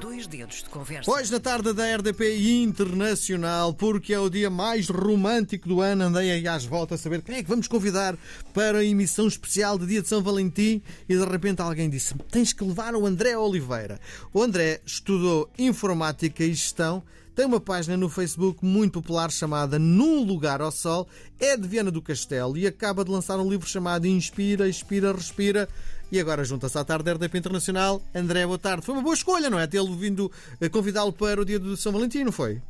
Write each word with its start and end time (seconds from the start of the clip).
Dois 0.00 0.26
dedos 0.26 0.62
de 0.62 0.70
conversa. 0.70 1.10
Hoje, 1.10 1.30
na 1.30 1.38
tarde 1.38 1.74
da 1.74 1.84
RDP 1.96 2.62
Internacional, 2.62 3.74
porque 3.74 4.14
é 4.14 4.18
o 4.18 4.30
dia 4.30 4.48
mais 4.48 4.88
romântico 4.88 5.68
do 5.68 5.82
ano, 5.82 6.04
andei 6.04 6.30
aí 6.30 6.48
às 6.48 6.64
voltas 6.64 7.00
a 7.00 7.02
saber 7.02 7.20
quem 7.20 7.36
é 7.36 7.42
que 7.42 7.48
vamos 7.48 7.68
convidar 7.68 8.16
para 8.54 8.78
a 8.78 8.84
emissão 8.84 9.28
especial 9.28 9.78
de 9.78 9.86
Dia 9.86 10.00
de 10.00 10.08
São 10.08 10.22
Valentim 10.22 10.80
e 11.06 11.14
de 11.14 11.24
repente 11.26 11.60
alguém 11.60 11.90
disse: 11.90 12.14
tens 12.30 12.54
que 12.54 12.64
levar 12.64 12.94
o 12.94 13.04
André 13.04 13.36
Oliveira. 13.36 14.00
O 14.32 14.42
André 14.42 14.80
estudou 14.86 15.50
informática 15.58 16.42
e 16.42 16.54
gestão. 16.54 17.02
Tem 17.34 17.44
uma 17.44 17.60
página 17.60 17.96
no 17.96 18.08
Facebook 18.08 18.64
muito 18.64 19.00
popular 19.00 19.30
chamada 19.30 19.78
Num 19.78 20.24
Lugar 20.24 20.62
ao 20.62 20.72
Sol, 20.72 21.06
é 21.38 21.56
de 21.56 21.68
Viana 21.68 21.90
do 21.90 22.02
Castelo 22.02 22.56
e 22.56 22.66
acaba 22.66 23.04
de 23.04 23.10
lançar 23.10 23.38
um 23.38 23.48
livro 23.48 23.68
chamado 23.68 24.06
Inspira, 24.06 24.66
Expira, 24.66 25.12
Respira. 25.12 25.68
E 26.12 26.18
agora 26.18 26.42
junta-se 26.42 26.76
à 26.76 26.84
tarde 26.84 27.04
da 27.04 27.12
RDP 27.12 27.38
Internacional. 27.38 28.02
André, 28.12 28.44
boa 28.44 28.58
tarde. 28.58 28.84
Foi 28.84 28.94
uma 28.94 29.02
boa 29.02 29.14
escolha, 29.14 29.48
não 29.48 29.60
é? 29.60 29.66
Tê-lo 29.68 29.94
vindo 29.94 30.30
a 30.60 30.68
convidá-lo 30.68 31.12
para 31.12 31.40
o 31.40 31.44
dia 31.44 31.58
de 31.58 31.76
São 31.76 31.92
Valentim, 31.92 32.24
não 32.24 32.32
foi? 32.32 32.60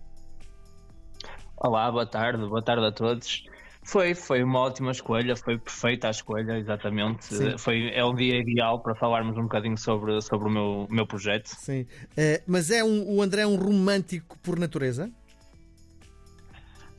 Olá, 1.56 1.90
boa 1.90 2.04
tarde, 2.04 2.46
boa 2.46 2.62
tarde 2.62 2.84
a 2.84 2.92
todos. 2.92 3.44
Foi, 3.82 4.14
foi 4.14 4.42
uma 4.42 4.58
ótima 4.58 4.90
escolha, 4.90 5.34
foi 5.34 5.56
perfeita 5.56 6.08
a 6.08 6.10
escolha, 6.10 6.58
exatamente. 6.58 7.24
Sim. 7.24 7.56
Foi, 7.56 7.90
é 7.94 8.04
um 8.04 8.14
dia 8.14 8.38
ideal 8.38 8.78
para 8.80 8.94
falarmos 8.94 9.36
um 9.38 9.44
bocadinho 9.44 9.78
sobre, 9.78 10.20
sobre 10.20 10.48
o 10.48 10.50
meu, 10.50 10.86
meu 10.90 11.06
projeto. 11.06 11.48
Sim. 11.48 11.86
Eh, 12.16 12.42
mas 12.46 12.70
é 12.70 12.84
um, 12.84 13.16
o 13.16 13.22
André 13.22 13.42
é 13.42 13.46
um 13.46 13.56
romântico 13.56 14.38
por 14.40 14.58
natureza? 14.58 15.10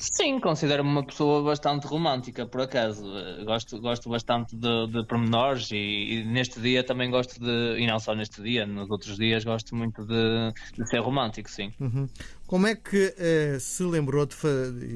Sim, 0.04 0.40
considero-me 0.40 0.90
uma 0.90 1.06
pessoa 1.06 1.44
bastante 1.44 1.86
romântica, 1.86 2.44
por 2.48 2.62
acaso. 2.62 3.04
Gosto, 3.46 3.80
gosto 3.80 4.10
bastante 4.10 4.56
de, 4.56 4.88
de 4.88 5.06
pormenores 5.06 5.70
e, 5.72 5.76
e 5.76 6.26
neste 6.26 6.60
dia 6.60 6.84
também 6.84 7.12
gosto 7.12 7.40
de. 7.40 7.78
E 7.80 7.86
não 7.86 8.00
só 8.00 8.16
neste 8.16 8.42
dia, 8.42 8.66
nos 8.66 8.90
outros 8.90 9.16
dias 9.16 9.44
gosto 9.44 9.76
muito 9.76 10.04
de, 10.04 10.52
de 10.76 10.90
ser 10.90 11.02
romântico, 11.02 11.50
sim. 11.52 11.72
Uhum. 11.80 12.10
Como 12.48 12.66
é 12.66 12.76
que 12.76 13.14
eh, 13.16 13.58
se 13.60 13.84
lembrou 13.84 14.26
de, 14.26 14.36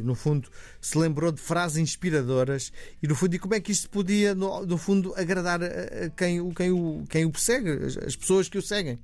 no 0.03 0.15
fundo, 0.15 0.49
se 0.81 0.97
lembrou 0.97 1.31
de 1.31 1.39
frases 1.39 1.77
inspiradoras 1.77 2.73
e 3.01 3.07
no 3.07 3.13
fundo, 3.15 3.35
e 3.35 3.39
como 3.39 3.53
é 3.53 3.61
que 3.61 3.71
isto 3.71 3.87
podia, 3.89 4.33
no, 4.33 4.65
no 4.65 4.77
fundo, 4.77 5.13
agradar 5.15 5.61
a, 5.63 6.09
quem, 6.17 6.41
o- 6.41 6.51
quem, 6.51 6.71
o, 6.71 7.03
quem 7.07 7.25
o 7.25 7.31
persegue, 7.31 7.69
as 8.05 8.15
pessoas 8.15 8.49
que 8.49 8.57
o 8.57 8.61
seguem? 8.61 8.97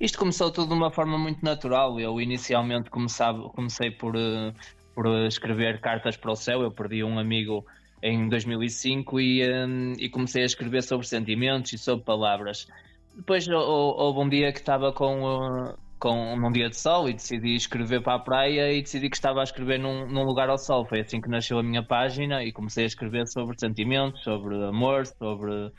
Isto 0.00 0.18
começou 0.18 0.50
tudo 0.50 0.68
de 0.68 0.74
uma 0.74 0.90
forma 0.90 1.16
muito 1.18 1.44
natural. 1.44 1.98
Eu 2.00 2.20
inicialmente 2.20 2.90
comecava, 2.90 3.48
comecei 3.50 3.90
por, 3.90 4.16
eh, 4.16 4.52
por 4.94 5.06
escrever 5.26 5.80
cartas 5.80 6.16
para 6.16 6.32
o 6.32 6.36
céu. 6.36 6.62
Eu 6.62 6.70
perdi 6.70 7.04
um 7.04 7.18
amigo 7.18 7.64
em 8.02 8.28
2005 8.28 9.20
e, 9.20 9.42
eh, 9.42 9.66
e 9.98 10.08
comecei 10.08 10.42
a 10.42 10.46
escrever 10.46 10.82
sobre 10.82 11.06
sentimentos 11.06 11.72
e 11.72 11.78
sobre 11.78 12.04
palavras. 12.04 12.66
Depois 13.14 13.46
hou- 13.46 13.60
hou- 13.60 13.96
houve 13.98 14.20
um 14.20 14.28
dia 14.28 14.52
que 14.52 14.58
estava 14.58 14.92
com, 14.92 15.66
eh, 15.68 15.74
com 16.00 16.34
num 16.36 16.50
dia 16.50 16.68
de 16.68 16.76
sol 16.76 17.08
e 17.08 17.12
decidi 17.12 17.54
escrever 17.54 18.02
para 18.02 18.14
a 18.14 18.18
praia 18.18 18.72
e 18.72 18.82
decidi 18.82 19.08
que 19.08 19.14
estava 19.16 19.40
a 19.40 19.44
escrever 19.44 19.78
num, 19.78 20.08
num 20.08 20.24
lugar 20.24 20.48
ao 20.50 20.58
sol. 20.58 20.84
Foi 20.84 21.00
assim 21.00 21.20
que 21.20 21.28
nasceu 21.28 21.58
a 21.58 21.62
minha 21.62 21.82
página 21.84 22.42
e 22.42 22.50
comecei 22.50 22.82
a 22.84 22.86
escrever 22.88 23.28
sobre 23.28 23.56
sentimentos, 23.58 24.20
sobre 24.24 24.56
amor, 24.64 25.06
sobre 25.06 25.70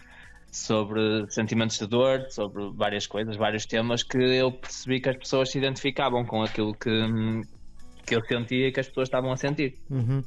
sobre 0.53 1.25
sentimentos 1.29 1.79
de 1.79 1.87
dor, 1.87 2.27
sobre 2.29 2.69
várias 2.75 3.07
coisas, 3.07 3.35
vários 3.35 3.65
temas 3.65 4.03
que 4.03 4.17
eu 4.17 4.51
percebi 4.51 5.01
que 5.01 5.09
as 5.09 5.17
pessoas 5.17 5.49
se 5.49 5.57
identificavam 5.57 6.23
com 6.23 6.43
aquilo 6.43 6.75
que, 6.75 6.89
que 8.05 8.15
eu 8.15 8.23
sentia 8.23 8.67
e 8.67 8.71
que 8.71 8.79
as 8.79 8.87
pessoas 8.87 9.07
estavam 9.07 9.31
a 9.31 9.37
sentir. 9.37 9.75
Uhum. 9.89 10.23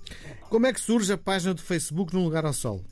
Como 0.50 0.66
é 0.66 0.72
que 0.72 0.80
surge 0.80 1.12
a 1.12 1.16
página 1.16 1.54
do 1.54 1.62
Facebook 1.62 2.12
num 2.12 2.24
lugar 2.24 2.44
ao 2.44 2.52
sol? 2.52 2.82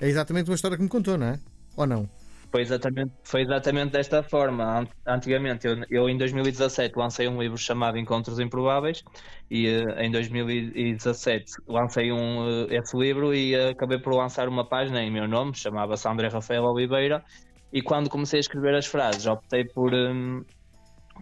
É 0.00 0.08
exatamente 0.08 0.48
uma 0.48 0.54
história 0.54 0.76
que 0.76 0.82
me 0.82 0.88
contou, 0.88 1.18
não 1.18 1.26
é? 1.26 1.40
Ou 1.76 1.86
não? 1.86 2.08
Foi 2.54 2.62
exatamente, 2.62 3.12
foi 3.24 3.42
exatamente 3.42 3.90
desta 3.90 4.22
forma. 4.22 4.78
Ant- 4.78 4.90
Antigamente, 5.04 5.66
eu, 5.66 5.76
eu 5.90 6.08
em 6.08 6.16
2017 6.16 6.96
lancei 6.96 7.26
um 7.26 7.42
livro 7.42 7.58
chamado 7.58 7.98
Encontros 7.98 8.38
Improváveis 8.38 9.02
e 9.50 9.66
eh, 9.66 10.04
em 10.06 10.08
2017 10.12 11.46
lancei 11.66 12.12
um, 12.12 12.48
eh, 12.70 12.76
esse 12.76 12.96
livro 12.96 13.34
e 13.34 13.56
eh, 13.56 13.70
acabei 13.70 13.98
por 13.98 14.14
lançar 14.14 14.48
uma 14.48 14.64
página 14.68 15.02
em 15.02 15.10
meu 15.10 15.26
nome, 15.26 15.52
chamava-se 15.56 16.06
André 16.06 16.28
Rafael 16.28 16.62
Oliveira 16.62 17.24
e 17.72 17.82
quando 17.82 18.08
comecei 18.08 18.38
a 18.38 18.42
escrever 18.42 18.76
as 18.76 18.86
frases 18.86 19.26
optei 19.26 19.64
por, 19.64 19.92
hum, 19.92 20.44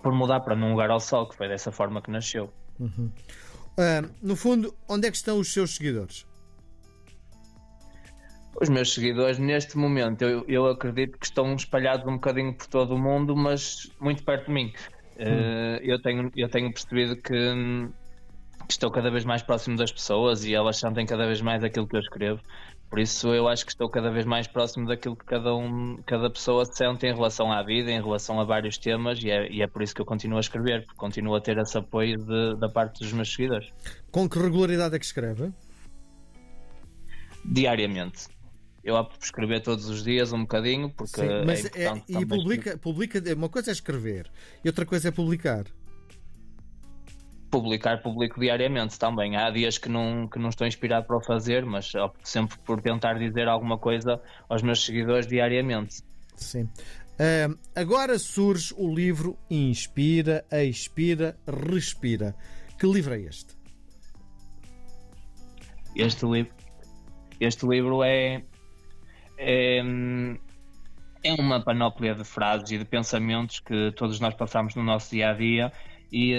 por 0.03 0.13
mudar 0.13 0.41
para 0.41 0.55
Num 0.55 0.73
Lugar 0.73 0.91
ao 0.91 1.01
Sol, 1.01 1.27
que 1.31 1.35
foi 1.35 1.49
dessa 1.49 1.73
forma 1.73 2.03
que 2.03 2.11
nasceu. 2.11 2.53
Ah, 3.79 4.03
no 4.21 4.37
fundo, 4.37 4.75
onde 4.87 5.09
é 5.09 5.11
que 5.11 5.17
estão 5.17 5.39
os 5.39 5.51
seus 5.51 5.77
seguidores? 5.77 6.27
Os 8.61 8.69
meus 8.69 8.93
seguidores, 8.95 9.39
neste 9.39 9.77
momento, 9.77 10.23
eu, 10.23 10.45
eu 10.47 10.67
acredito 10.67 11.19
que 11.19 11.27
estão 11.27 11.55
espalhados 11.55 12.07
um 12.07 12.15
bocadinho 12.15 12.55
por 12.55 12.67
todo 12.67 12.95
o 12.95 12.99
mundo, 12.99 13.35
mas 13.37 13.91
muito 14.01 14.23
perto 14.25 14.47
de 14.47 14.53
mim. 14.53 14.73
Eh, 15.17 15.81
eu, 15.83 16.01
tenho, 16.01 16.31
eu 16.37 16.49
tenho 16.49 16.73
percebido 16.73 17.17
que, 17.21 17.35
hum, 17.35 17.91
que 18.67 18.73
estou 18.73 18.91
cada 18.91 19.11
vez 19.11 19.25
mais 19.25 19.43
próximo 19.43 19.77
das 19.77 19.91
pessoas 19.91 20.45
e 20.45 20.55
elas 20.55 20.77
sentem 20.77 21.05
cada 21.07 21.27
vez 21.27 21.41
mais 21.41 21.65
aquilo 21.65 21.89
que 21.89 21.97
eu 21.97 22.01
escrevo. 22.01 22.41
Por 22.89 22.99
isso, 22.99 23.33
eu 23.33 23.49
acho 23.49 23.65
que 23.65 23.73
estou 23.73 23.89
cada 23.89 24.11
vez 24.11 24.27
mais 24.27 24.47
próximo 24.47 24.87
daquilo 24.87 25.17
que 25.17 25.25
cada, 25.25 25.55
um, 25.57 25.97
cada 26.07 26.31
pessoa 26.31 26.67
sente 26.67 27.07
em 27.07 27.15
relação 27.15 27.51
à 27.51 27.63
vida, 27.63 27.91
em 27.91 28.03
relação 28.03 28.39
a 28.39 28.45
vários 28.45 28.77
temas, 28.77 29.19
e 29.25 29.31
é, 29.31 29.51
e 29.51 29.63
é 29.63 29.67
por 29.67 29.83
isso 29.83 29.95
que 29.95 30.03
eu 30.03 30.07
continuo 30.07 30.37
a 30.37 30.41
escrever, 30.41 30.85
porque 30.85 30.99
continuo 30.99 31.35
a 31.35 31.41
ter 31.41 31.57
esse 31.57 31.77
apoio 31.79 32.19
de- 32.19 32.57
da 32.61 32.69
parte 32.69 33.01
dos 33.01 33.11
meus 33.15 33.33
seguidores, 33.33 33.67
Com 34.11 34.29
que 34.29 34.39
regularidade 34.39 34.95
é 34.95 34.99
que 34.99 35.07
escreve? 35.07 35.51
diariamente. 37.45 38.29
Eu 38.85 38.97
opto 38.97 39.19
por 39.19 39.25
escrever 39.25 39.61
todos 39.63 39.89
os 39.89 40.03
dias 40.03 40.33
um 40.33 40.41
bocadinho, 40.41 40.91
porque 40.91 41.21
Sim, 41.21 41.45
mas 41.47 41.65
é 41.67 41.85
é- 41.85 42.03
e 42.09 42.27
publica, 42.27 42.77
publica. 42.77 43.23
Uma 43.35 43.49
coisa 43.49 43.71
é 43.71 43.73
escrever 43.73 44.31
e 44.65 44.69
outra 44.69 44.85
coisa 44.85 45.09
é 45.09 45.11
publicar. 45.11 45.65
publicar, 47.51 48.01
publico 48.03 48.41
diariamente 48.41 48.99
também. 48.99 49.37
Há 49.37 49.51
dias 49.51 49.77
que 49.77 49.87
não, 49.89 50.27
que 50.27 50.39
não 50.39 50.49
estou 50.49 50.67
inspirado 50.67 51.07
para 51.07 51.19
o 51.19 51.21
fazer, 51.21 51.67
mas 51.67 51.95
opto 51.95 52.27
sempre 52.27 52.57
por 52.65 52.81
tentar 52.81 53.19
dizer 53.19 53.47
alguma 53.47 53.77
coisa 53.77 54.21
aos 54.49 54.63
meus 54.63 54.83
seguidores 54.83 55.27
diariamente. 55.27 56.03
Sim. 56.35 56.67
Ah, 57.21 57.55
agora 57.79 58.19
surge 58.19 58.75
o 58.75 58.93
livro 58.93 59.37
Inspira, 59.51 60.47
Expira, 60.51 61.37
Respira. 61.47 62.35
Que 62.79 62.87
livro 62.87 63.13
é 63.15 63.21
este? 63.21 63.55
Este 65.95 66.25
livro, 66.25 66.53
este 67.39 67.67
livro 67.67 68.03
é, 68.03 68.43
é, 69.43 69.83
é 71.25 71.35
uma 71.35 71.63
panóplia 71.63 72.15
de 72.15 72.25
frases 72.25 72.71
e 72.71 72.79
de 72.79 72.85
pensamentos 72.85 73.61
que 73.61 73.93
todos 73.93 74.21
nós 74.21 74.35
passamos 74.35 74.75
no 74.75 74.83
nosso 74.83 75.11
dia 75.11 75.31
a 75.31 75.33
dia 75.33 75.73
e 76.13 76.35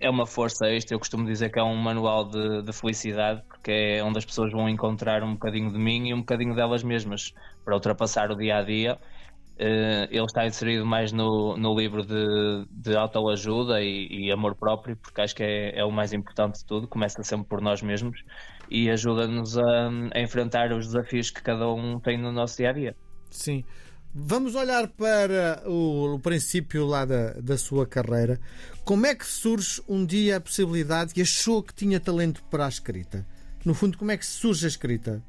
é 0.00 0.10
uma 0.10 0.26
força 0.26 0.68
extra. 0.68 0.94
Eu 0.94 0.98
costumo 0.98 1.24
dizer 1.24 1.50
que 1.50 1.58
é 1.58 1.62
um 1.62 1.76
manual 1.76 2.28
de, 2.28 2.62
de 2.62 2.72
felicidade, 2.72 3.42
porque 3.48 3.70
é 3.70 4.04
onde 4.04 4.18
as 4.18 4.24
pessoas 4.24 4.52
vão 4.52 4.68
encontrar 4.68 5.22
um 5.22 5.32
bocadinho 5.32 5.72
de 5.72 5.78
mim 5.78 6.08
e 6.08 6.14
um 6.14 6.18
bocadinho 6.18 6.54
delas 6.54 6.82
mesmas 6.82 7.32
para 7.64 7.74
ultrapassar 7.74 8.30
o 8.30 8.36
dia 8.36 8.58
a 8.58 8.62
dia. 8.62 8.98
Eh, 9.56 10.08
ele 10.10 10.24
está 10.24 10.46
inserido 10.46 10.84
mais 10.84 11.12
no, 11.12 11.56
no 11.56 11.78
livro 11.78 12.04
de, 12.04 12.66
de 12.70 12.96
autoajuda 12.96 13.80
e, 13.80 14.26
e 14.26 14.32
amor 14.32 14.56
próprio, 14.56 14.96
porque 14.96 15.20
acho 15.20 15.34
que 15.34 15.44
é, 15.44 15.78
é 15.78 15.84
o 15.84 15.92
mais 15.92 16.12
importante 16.12 16.58
de 16.58 16.64
tudo. 16.64 16.88
Começa 16.88 17.22
sempre 17.22 17.46
por 17.46 17.60
nós 17.60 17.80
mesmos 17.80 18.24
e 18.68 18.90
ajuda-nos 18.90 19.56
a, 19.56 19.90
a 20.12 20.20
enfrentar 20.20 20.72
os 20.72 20.86
desafios 20.86 21.30
que 21.30 21.42
cada 21.42 21.68
um 21.70 22.00
tem 22.00 22.18
no 22.18 22.32
nosso 22.32 22.56
dia 22.56 22.70
a 22.70 22.72
dia. 22.72 22.96
Sim. 23.30 23.64
Vamos 24.16 24.54
olhar 24.54 24.86
para 24.88 25.62
o, 25.66 26.14
o 26.14 26.20
princípio 26.20 26.86
lá 26.86 27.04
da, 27.04 27.32
da 27.32 27.58
sua 27.58 27.86
carreira. 27.86 28.40
Como 28.84 29.06
é 29.06 29.14
que 29.14 29.26
surge 29.26 29.82
um 29.88 30.04
dia 30.04 30.36
a 30.36 30.40
possibilidade 30.40 31.12
e 31.16 31.22
achou 31.22 31.62
que 31.62 31.74
tinha 31.74 31.98
talento 31.98 32.42
para 32.44 32.66
a 32.66 32.68
escrita? 32.68 33.26
No 33.64 33.74
fundo, 33.74 33.98
como 33.98 34.10
é 34.10 34.16
que 34.16 34.26
surge 34.26 34.66
a 34.66 34.68
escrita? 34.68 35.22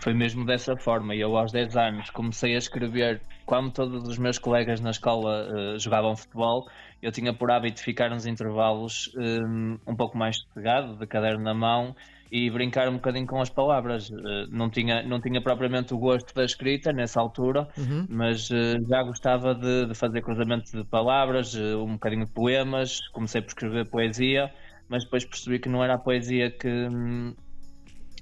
Foi 0.00 0.14
mesmo 0.14 0.44
dessa 0.44 0.76
forma. 0.76 1.14
Eu, 1.14 1.36
aos 1.36 1.50
10 1.52 1.76
anos, 1.76 2.10
comecei 2.10 2.54
a 2.54 2.58
escrever. 2.58 3.20
Quando 3.44 3.72
todos 3.72 4.06
os 4.06 4.18
meus 4.18 4.38
colegas 4.38 4.80
na 4.80 4.90
escola 4.90 5.48
eh, 5.50 5.78
jogavam 5.78 6.14
futebol, 6.14 6.68
eu 7.00 7.10
tinha 7.10 7.32
por 7.32 7.50
hábito 7.50 7.80
ficar 7.80 8.10
nos 8.10 8.26
intervalos 8.26 9.10
eh, 9.16 9.40
um 9.86 9.96
pouco 9.96 10.16
mais 10.18 10.36
sossegado, 10.36 10.96
de 10.98 11.06
caderno 11.06 11.42
na 11.42 11.54
mão, 11.54 11.94
e 12.30 12.50
brincar 12.50 12.88
um 12.88 12.94
bocadinho 12.94 13.26
com 13.26 13.40
as 13.40 13.48
palavras. 13.50 14.10
Eh, 14.10 14.46
não, 14.50 14.68
tinha, 14.70 15.02
não 15.02 15.20
tinha 15.20 15.40
propriamente 15.42 15.94
o 15.94 15.98
gosto 15.98 16.34
da 16.34 16.44
escrita 16.44 16.92
nessa 16.92 17.20
altura, 17.20 17.66
mas 18.08 18.50
eh, 18.50 18.76
já 18.88 19.02
gostava 19.02 19.54
de, 19.54 19.86
de 19.86 19.94
fazer 19.94 20.20
cruzamento 20.22 20.70
de 20.76 20.84
palavras, 20.84 21.54
um 21.54 21.94
bocadinho 21.94 22.26
de 22.26 22.32
poemas. 22.32 22.98
Comecei 23.12 23.40
por 23.40 23.48
escrever 23.48 23.88
poesia, 23.88 24.52
mas 24.88 25.04
depois 25.04 25.24
percebi 25.24 25.58
que 25.58 25.68
não 25.68 25.82
era 25.82 25.94
a 25.94 25.98
poesia 25.98 26.50
que. 26.50 26.88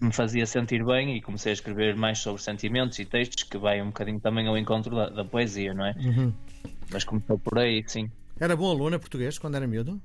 Me 0.00 0.12
fazia 0.12 0.46
sentir 0.46 0.84
bem 0.84 1.16
e 1.16 1.22
comecei 1.22 1.50
a 1.50 1.54
escrever 1.54 1.96
mais 1.96 2.18
sobre 2.18 2.42
sentimentos 2.42 2.98
e 2.98 3.04
textos 3.04 3.44
que 3.44 3.58
vai 3.58 3.80
um 3.80 3.86
bocadinho 3.86 4.20
também 4.20 4.46
ao 4.46 4.56
encontro 4.56 4.94
da, 4.94 5.08
da 5.08 5.24
poesia, 5.24 5.72
não 5.74 5.86
é? 5.86 5.94
Mas 6.90 7.04
começou 7.04 7.38
por 7.38 7.58
aí, 7.58 7.84
sim. 7.86 8.10
Era 8.38 8.54
bom 8.54 8.70
aluno 8.70 8.96
a 8.96 8.98
português 8.98 9.38
quando 9.38 9.56
era 9.56 9.66
miúdo? 9.66 10.00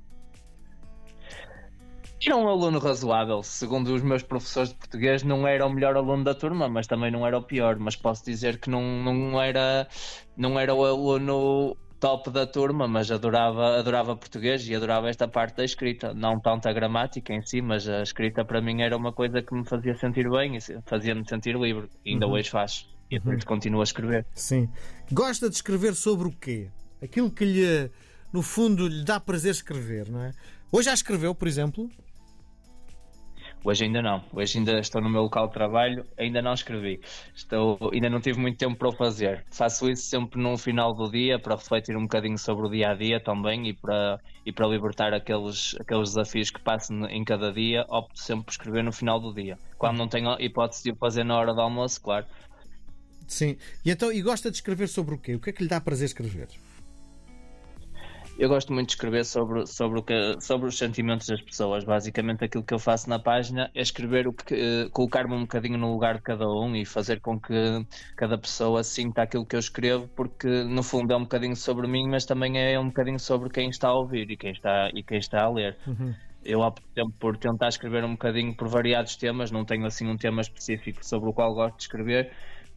Era 2.24 2.36
um 2.36 2.48
aluno 2.48 2.78
razoável, 2.78 3.42
segundo 3.42 3.92
os 3.92 4.00
meus 4.00 4.22
professores 4.22 4.68
de 4.70 4.76
português, 4.76 5.24
não 5.24 5.46
era 5.46 5.66
o 5.66 5.70
melhor 5.70 5.96
aluno 5.96 6.22
da 6.22 6.32
turma, 6.32 6.68
mas 6.68 6.86
também 6.86 7.10
não 7.10 7.26
era 7.26 7.36
o 7.36 7.42
pior. 7.42 7.76
Mas 7.80 7.96
posso 7.96 8.24
dizer 8.24 8.58
que 8.58 8.70
não, 8.70 8.80
não, 9.02 9.42
era, 9.42 9.88
não 10.36 10.58
era 10.58 10.72
o 10.72 10.84
aluno 10.84 11.76
top 12.02 12.30
da 12.30 12.44
turma, 12.44 12.88
mas 12.88 13.12
adorava, 13.12 13.78
adorava 13.78 14.16
português 14.16 14.66
e 14.66 14.74
adorava 14.74 15.08
esta 15.08 15.28
parte 15.28 15.58
da 15.58 15.64
escrita. 15.64 16.12
Não 16.12 16.40
tanto 16.40 16.68
a 16.68 16.72
gramática 16.72 17.32
em 17.32 17.40
si, 17.46 17.62
mas 17.62 17.88
a 17.88 18.02
escrita 18.02 18.44
para 18.44 18.60
mim 18.60 18.82
era 18.82 18.96
uma 18.96 19.12
coisa 19.12 19.40
que 19.40 19.54
me 19.54 19.64
fazia 19.64 19.96
sentir 19.96 20.28
bem 20.28 20.56
e 20.56 20.60
fazia-me 20.84 21.24
sentir 21.28 21.54
livre. 21.54 21.88
E 22.04 22.10
ainda 22.10 22.26
uhum. 22.26 22.32
hoje 22.32 22.50
faz. 22.50 22.88
E 23.08 23.18
uhum. 23.18 23.38
continuo 23.46 23.80
a 23.80 23.84
escrever. 23.84 24.26
Sim. 24.34 24.68
Gosta 25.12 25.48
de 25.48 25.54
escrever 25.54 25.94
sobre 25.94 26.26
o 26.26 26.32
quê? 26.32 26.70
Aquilo 27.00 27.30
que 27.30 27.44
lhe, 27.44 27.88
no 28.32 28.42
fundo, 28.42 28.88
lhe 28.88 29.04
dá 29.04 29.20
prazer 29.20 29.52
escrever, 29.52 30.10
não 30.10 30.24
é? 30.24 30.32
Hoje 30.72 30.86
já 30.86 30.94
escreveu, 30.94 31.32
por 31.36 31.46
exemplo? 31.46 31.88
Hoje 33.64 33.84
ainda 33.84 34.02
não. 34.02 34.24
Hoje 34.32 34.58
ainda 34.58 34.80
estou 34.80 35.00
no 35.00 35.08
meu 35.08 35.22
local 35.22 35.46
de 35.46 35.54
trabalho, 35.54 36.04
ainda 36.18 36.42
não 36.42 36.52
escrevi. 36.52 37.00
Estou, 37.34 37.78
ainda 37.92 38.10
não 38.10 38.20
tive 38.20 38.40
muito 38.40 38.58
tempo 38.58 38.76
para 38.76 38.88
o 38.88 38.92
fazer. 38.92 39.44
Faço 39.52 39.88
isso 39.88 40.02
sempre 40.02 40.40
no 40.40 40.58
final 40.58 40.92
do 40.92 41.08
dia 41.08 41.38
para 41.38 41.54
refletir 41.54 41.96
um 41.96 42.02
bocadinho 42.02 42.36
sobre 42.36 42.66
o 42.66 42.70
dia 42.70 42.90
a 42.90 42.94
dia 42.94 43.20
também 43.20 43.68
e 43.68 43.72
para, 43.72 44.18
e 44.44 44.52
para 44.52 44.66
libertar 44.66 45.14
aqueles, 45.14 45.76
aqueles 45.80 46.08
desafios 46.10 46.50
que 46.50 46.60
passo 46.60 46.92
em 46.92 47.24
cada 47.24 47.52
dia. 47.52 47.86
Opto 47.88 48.20
sempre 48.20 48.46
por 48.46 48.50
escrever 48.50 48.82
no 48.82 48.92
final 48.92 49.20
do 49.20 49.32
dia. 49.32 49.56
Quando 49.78 49.98
não 49.98 50.08
tenho 50.08 50.36
hipótese 50.40 50.82
de 50.82 50.90
o 50.90 50.96
fazer 50.96 51.22
na 51.22 51.38
hora 51.38 51.54
do 51.54 51.60
almoço, 51.60 52.00
claro. 52.00 52.26
Sim. 53.28 53.56
E 53.84 53.90
então, 53.90 54.12
e 54.12 54.20
gosta 54.20 54.50
de 54.50 54.56
escrever 54.56 54.88
sobre 54.88 55.14
o 55.14 55.18
quê? 55.18 55.36
O 55.36 55.40
que 55.40 55.50
é 55.50 55.52
que 55.52 55.62
lhe 55.62 55.68
dá 55.68 55.80
prazer 55.80 56.06
escrever? 56.06 56.48
Eu 58.38 58.48
gosto 58.48 58.72
muito 58.72 58.88
de 58.88 58.94
escrever 58.94 59.24
sobre, 59.24 59.66
sobre, 59.66 59.98
o 60.00 60.02
que, 60.02 60.40
sobre 60.40 60.66
os 60.66 60.76
sentimentos 60.76 61.26
das 61.26 61.40
pessoas. 61.40 61.84
Basicamente, 61.84 62.44
aquilo 62.44 62.64
que 62.64 62.72
eu 62.72 62.78
faço 62.78 63.08
na 63.08 63.18
página 63.18 63.70
é 63.74 63.82
escrever 63.82 64.26
o 64.26 64.32
que, 64.32 64.54
uh, 64.54 64.90
colocar-me 64.90 65.34
um 65.34 65.42
bocadinho 65.42 65.78
no 65.78 65.92
lugar 65.92 66.16
de 66.16 66.22
cada 66.22 66.48
um 66.48 66.74
e 66.74 66.84
fazer 66.84 67.20
com 67.20 67.38
que 67.38 67.54
cada 68.16 68.38
pessoa 68.38 68.82
sinta 68.82 69.22
aquilo 69.22 69.44
que 69.44 69.54
eu 69.54 69.60
escrevo, 69.60 70.08
porque 70.16 70.48
no 70.64 70.82
fundo 70.82 71.12
é 71.12 71.16
um 71.16 71.22
bocadinho 71.22 71.54
sobre 71.54 71.86
mim, 71.86 72.08
mas 72.08 72.24
também 72.24 72.58
é 72.58 72.78
um 72.80 72.86
bocadinho 72.86 73.20
sobre 73.20 73.50
quem 73.50 73.68
está 73.68 73.88
a 73.88 73.94
ouvir 73.94 74.30
e 74.30 74.36
quem 74.36 74.52
está, 74.52 74.90
e 74.94 75.02
quem 75.02 75.18
está 75.18 75.42
a 75.42 75.50
ler. 75.50 75.76
Uhum. 75.86 76.14
Eu 76.44 76.60
opto 76.60 76.82
sempre 76.94 77.14
por 77.20 77.36
tentar 77.36 77.68
escrever 77.68 78.02
um 78.02 78.12
bocadinho 78.12 78.54
por 78.56 78.66
variados 78.66 79.14
temas, 79.14 79.50
não 79.50 79.64
tenho 79.64 79.86
assim 79.86 80.08
um 80.08 80.16
tema 80.16 80.40
específico 80.40 81.04
sobre 81.04 81.28
o 81.28 81.32
qual 81.32 81.54
gosto 81.54 81.76
de 81.76 81.82
escrever, 81.82 82.32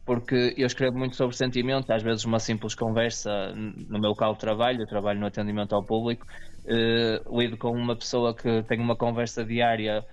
porque 0.06 0.54
eu 0.56 0.66
escrevo 0.66 0.96
muito 0.96 1.16
sobre 1.16 1.36
sentimento, 1.36 1.90
às 1.90 2.02
vezes 2.02 2.24
uma 2.24 2.38
simples 2.38 2.76
conversa 2.76 3.52
no 3.54 3.98
meu 3.98 4.10
local 4.10 4.34
de 4.34 4.38
trabalho, 4.38 4.80
eu 4.82 4.86
trabalho 4.86 5.18
no 5.18 5.26
atendimento 5.26 5.74
ao 5.74 5.82
público, 5.82 6.24
uh, 6.64 7.38
lido 7.38 7.56
com 7.56 7.72
uma 7.72 7.96
pessoa 7.96 8.32
que 8.32 8.62
tem 8.62 8.78
uma 8.78 8.94
conversa 8.94 9.44
diária, 9.44 10.06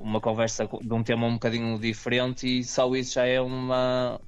uma 0.00 0.18
conversa 0.18 0.66
de 0.66 0.94
um 0.94 1.02
tema 1.02 1.26
um 1.26 1.34
bocadinho 1.34 1.78
diferente 1.78 2.60
e 2.60 2.64
só 2.64 2.90
isso 2.96 3.14
já 3.14 3.26
é 3.26 3.38
uma, 3.38 4.18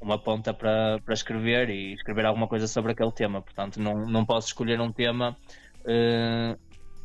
uma 0.00 0.16
ponta 0.16 0.54
para, 0.54 1.00
para 1.04 1.12
escrever 1.12 1.68
e 1.68 1.94
escrever 1.94 2.24
alguma 2.24 2.46
coisa 2.46 2.68
sobre 2.68 2.92
aquele 2.92 3.10
tema. 3.10 3.42
Portanto, 3.42 3.80
não, 3.80 4.06
não 4.06 4.24
posso 4.24 4.46
escolher 4.46 4.80
um 4.80 4.92
tema 4.92 5.36
uh, 5.80 6.56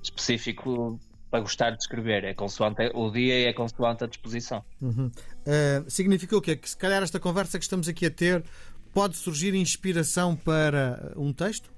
específico 0.04 1.00
para 1.32 1.40
gostar 1.40 1.72
de 1.72 1.82
escrever. 1.82 2.26
É 2.26 2.34
consoante 2.34 2.92
o 2.94 3.10
dia 3.10 3.40
e 3.40 3.46
é 3.46 3.54
consoante 3.54 4.04
a 4.04 4.08
disposição. 4.08 4.64
Uhum. 4.82 5.08
Uh, 5.08 5.90
significa 5.90 6.36
o 6.36 6.42
quê? 6.42 6.58
Que 6.58 6.70
se 6.70 6.78
calhar 6.78 7.02
esta 7.02 7.20
conversa 7.20 7.58
que 7.58 7.64
estamos 7.64 7.88
aqui 7.88 8.06
a 8.06 8.12
ter 8.12 8.44
pode 8.94 9.16
surgir 9.16 9.56
inspiração 9.56 10.36
para 10.36 11.14
um 11.16 11.32
texto? 11.32 11.72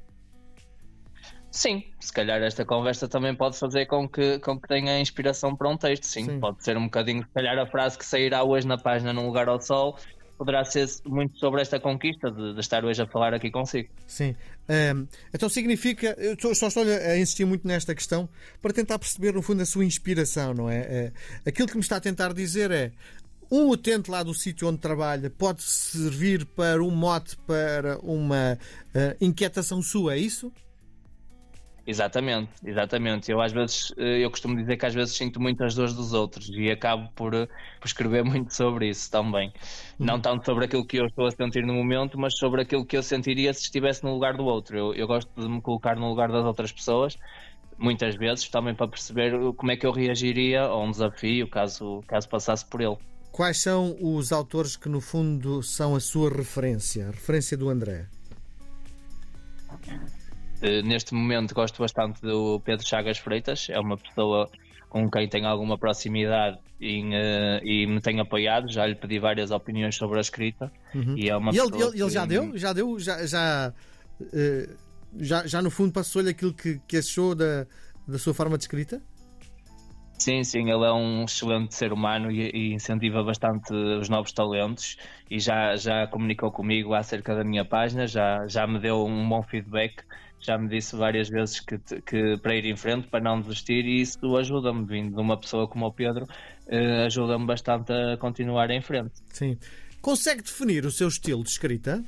Sim, 1.52 1.84
se 2.00 2.12
calhar 2.12 2.42
esta 2.42 2.66
conversa 2.66 3.08
também 3.08 3.36
pode 3.36 3.60
fazer 3.60 3.86
com 3.86 4.10
que, 4.10 4.40
com 4.40 4.60
que 4.60 4.68
tenha 4.68 5.00
inspiração 5.00 5.56
para 5.56 5.70
um 5.70 5.78
texto, 5.78 6.06
sim. 6.06 6.26
sim. 6.26 6.40
Pode 6.40 6.64
ser 6.64 6.76
um 6.76 6.86
bocadinho, 6.86 7.22
se 7.22 7.30
calhar, 7.30 7.60
a 7.60 7.68
frase 7.68 7.96
que 7.96 8.04
sairá 8.04 8.44
hoje 8.44 8.66
na 8.66 8.76
página 8.76 9.14
num 9.14 9.28
lugar 9.28 9.48
ao 9.48 9.62
sol 9.62 9.96
poderá 10.44 10.66
ser 10.66 10.90
muito 11.06 11.38
sobre 11.38 11.62
esta 11.62 11.80
conquista 11.80 12.30
de, 12.30 12.54
de 12.54 12.60
estar 12.60 12.84
hoje 12.84 13.02
a 13.02 13.08
falar 13.08 13.34
aqui 13.34 13.50
consigo. 13.50 13.88
Sim. 14.06 14.36
Um, 14.68 15.08
então 15.34 15.48
significa, 15.48 16.18
eu 16.20 16.36
só 16.54 16.68
estou 16.68 16.84
a 16.84 17.18
insistir 17.18 17.46
muito 17.46 17.66
nesta 17.66 17.96
questão 17.96 18.28
para 18.62 18.74
tentar 18.74 19.00
perceber, 19.00 19.34
no 19.34 19.42
fundo, 19.42 19.62
a 19.62 19.66
sua 19.66 19.86
inspiração, 19.86 20.54
não 20.54 20.70
é? 20.70 21.14
é 21.46 21.50
aquilo 21.50 21.70
que 21.70 21.76
me 21.76 21.82
está 21.82 21.96
a 21.96 22.02
tentar 22.02 22.34
dizer 22.34 22.72
é. 22.72 22.92
Um 23.50 23.70
utente 23.70 24.10
lá 24.10 24.24
do 24.24 24.34
sítio 24.34 24.68
onde 24.68 24.80
trabalha 24.80 25.30
pode 25.30 25.62
servir 25.62 26.46
para 26.46 26.84
um 26.84 26.90
mote 26.90 27.38
para 27.46 28.00
uma 28.00 28.58
uh, 28.58 29.16
inquietação 29.22 29.82
sua, 29.82 30.16
é 30.16 30.18
isso? 30.18 30.52
Exatamente, 31.86 32.50
exatamente. 32.64 33.30
Eu 33.30 33.42
às 33.42 33.52
vezes, 33.52 33.94
eh, 33.98 34.24
eu 34.24 34.32
costumo 34.32 34.56
dizer 34.56 34.78
que 34.78 34.86
às 34.86 34.94
vezes 34.94 35.16
sinto 35.16 35.42
muito 35.42 35.62
as 35.64 35.76
dores 35.76 35.94
dos 35.94 36.14
outros 36.14 36.48
e 36.50 36.72
acabo 36.72 37.10
por, 37.14 37.34
eh, 37.34 37.46
por 37.80 37.88
escrever 37.88 38.24
muito 38.24 38.56
sobre 38.56 38.88
isso 38.88 39.12
também. 39.12 39.50
Uhum. 40.00 40.06
Não 40.06 40.20
tanto 40.20 40.46
sobre 40.46 40.66
aquilo 40.66 40.86
que 40.86 40.98
eu 40.98 41.06
estou 41.06 41.28
a 41.28 41.32
sentir 41.32 41.66
no 41.66 41.74
momento, 41.74 42.18
mas 42.18 42.38
sobre 42.38 42.62
aquilo 42.62 42.86
que 42.86 42.96
eu 42.96 43.04
sentiria 43.04 43.54
se 43.54 43.64
estivesse 43.64 44.02
no 44.04 44.14
lugar 44.14 44.38
do 44.38 44.46
outro. 44.46 44.78
Eu, 44.78 44.94
eu 44.94 45.06
gosto 45.06 45.30
de 45.36 45.48
me 45.48 45.62
colocar 45.62 45.98
no 45.98 46.08
lugar 46.08 46.32
das 46.32 46.46
outras 46.46 46.72
pessoas, 46.72 47.18
muitas 47.78 48.16
vezes, 48.16 48.48
também 48.48 48.74
para 48.74 48.88
perceber 48.88 49.34
como 49.56 49.72
é 49.72 49.76
que 49.76 49.86
eu 49.86 49.92
reagiria 49.92 50.62
a 50.62 50.78
um 50.78 50.90
desafio 50.90 51.50
caso, 51.50 52.02
caso 52.08 52.30
passasse 52.30 52.66
por 52.66 52.80
ele. 52.80 52.98
Quais 53.30 53.62
são 53.62 53.98
os 54.00 54.32
autores 54.32 54.78
que 54.78 54.88
no 54.88 55.02
fundo 55.02 55.62
são 55.62 55.96
a 55.96 56.00
sua 56.00 56.30
referência, 56.30 57.08
a 57.08 57.12
referência 57.12 57.58
do 57.58 57.68
André? 57.68 58.08
Eh, 59.88 60.23
neste 60.84 61.14
momento 61.14 61.54
gosto 61.54 61.80
bastante 61.80 62.22
do 62.22 62.60
Pedro 62.62 62.86
Chagas 62.86 63.18
Freitas, 63.18 63.68
é 63.70 63.80
uma 63.80 63.98
pessoa 63.98 64.50
com 64.94 65.10
quem 65.10 65.28
tenho 65.28 65.48
alguma 65.48 65.76
proximidade 65.76 66.60
e, 66.80 67.02
uh, 67.02 67.66
e 67.66 67.88
me 67.88 68.00
tem 68.00 68.20
apoiado. 68.20 68.72
Já 68.72 68.86
lhe 68.86 68.94
pedi 68.94 69.18
várias 69.18 69.50
opiniões 69.50 69.96
sobre 69.96 70.20
a 70.20 70.22
escrita. 70.22 70.72
Uhum. 70.94 71.18
E, 71.18 71.30
é 71.30 71.36
uma 71.36 71.52
e 71.52 71.58
ele, 71.58 71.76
ele, 71.76 72.02
ele 72.02 72.10
já 72.12 72.26
deu? 72.28 72.56
Já 72.56 72.74
deu? 72.74 73.00
Já, 73.00 73.26
já, 73.26 73.74
uh, 74.22 74.78
já, 75.20 75.48
já 75.48 75.62
no 75.64 75.72
fundo 75.72 75.92
passou-lhe 75.92 76.30
aquilo 76.30 76.54
que, 76.54 76.80
que 76.88 76.98
achou 76.98 77.34
da, 77.34 77.66
da 78.08 78.20
sua 78.20 78.36
forma 78.36 78.56
de 78.56 78.66
escrita? 78.66 79.02
Sim, 80.20 80.44
sim, 80.44 80.70
ele 80.70 80.86
é 80.86 80.94
um 80.94 81.26
excelente 81.26 81.74
ser 81.74 81.92
humano 81.92 82.32
e, 82.32 82.52
e, 82.52 82.74
incentiva 82.74 83.24
bastante 83.24 83.74
os 83.74 84.08
novos 84.08 84.32
talentos 84.32 84.96
e 85.30 85.40
já, 85.40 85.76
já 85.76 86.08
comunicou 86.08 86.52
comigo 86.52 86.94
acerca 86.94 87.36
da 87.36 87.44
minha 87.44 87.66
página, 87.66 88.08
já, 88.08 88.48
já 88.48 88.66
me 88.66 88.80
deu 88.80 89.06
um 89.06 89.28
bom 89.28 89.42
feedback 89.42 90.04
já 90.46 90.58
me 90.58 90.68
disse 90.68 90.96
várias 90.96 91.30
vezes 91.30 91.60
que, 91.60 91.78
que 91.78 92.38
para 92.38 92.56
ir 92.56 92.66
em 92.66 92.76
frente, 92.76 93.08
para 93.08 93.24
não 93.24 93.42
desistir, 93.42 93.86
e 93.86 94.02
isso 94.02 94.36
ajuda-me, 94.38 94.86
vindo 94.86 95.16
de 95.16 95.22
uma 95.22 95.38
pessoa 95.38 95.68
como 95.68 95.86
o 95.86 95.92
Pedro, 95.92 96.26
uh, 96.26 97.06
ajuda-me 97.06 97.46
bastante 97.46 97.92
a 97.92 98.18
continuar 98.18 98.70
em 98.72 98.82
frente. 98.82 99.14
Sim. 99.32 99.58
Consegue 100.02 100.42
definir 100.42 100.86
o 100.86 100.92
seu 100.92 101.08
estilo 101.08 101.44
de 101.44 101.50
escrita? 101.50 102.04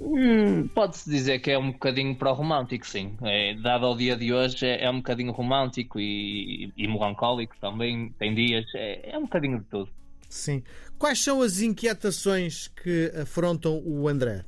Hum, 0.00 0.66
Pode-se 0.68 1.08
dizer 1.08 1.38
que 1.38 1.50
é 1.50 1.58
um 1.58 1.72
bocadinho 1.72 2.16
para 2.16 2.32
o 2.32 2.34
romântico, 2.34 2.86
sim. 2.86 3.16
É, 3.22 3.54
dado 3.54 3.86
ao 3.86 3.96
dia 3.96 4.16
de 4.16 4.32
hoje, 4.32 4.66
é, 4.66 4.84
é 4.84 4.90
um 4.90 4.96
bocadinho 4.96 5.32
romântico 5.32 6.00
e, 6.00 6.72
e, 6.76 6.88
melancólico 6.88 7.54
também. 7.60 8.12
Tem 8.18 8.34
dias, 8.34 8.64
é, 8.74 9.12
é 9.12 9.18
um 9.18 9.22
bocadinho 9.22 9.60
de 9.60 9.64
tudo. 9.66 9.90
Sim. 10.28 10.62
Quais 10.98 11.22
são 11.22 11.40
as 11.40 11.60
inquietações 11.60 12.68
que 12.68 13.12
afrontam 13.20 13.80
o 13.84 14.08
André? 14.08 14.44